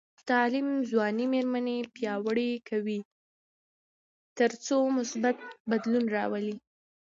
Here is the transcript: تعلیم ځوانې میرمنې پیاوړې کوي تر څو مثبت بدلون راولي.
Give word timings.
تعلیم 0.29 0.67
ځوانې 0.89 1.25
میرمنې 1.33 1.77
پیاوړې 1.95 2.51
کوي 2.69 2.99
تر 4.37 4.51
څو 4.65 4.77
مثبت 4.97 5.37
بدلون 5.69 6.05
راولي. 6.15 6.55